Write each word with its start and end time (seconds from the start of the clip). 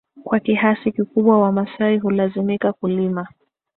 kwa 0.23 0.39
kiasi 0.39 0.91
kikubwa 0.91 1.39
Wamaasai 1.41 1.97
hulazimika 1.97 2.73
kulima 2.73 3.27